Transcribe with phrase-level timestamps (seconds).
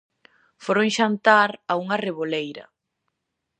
[0.65, 2.65] Foron xantar a unha reboleira.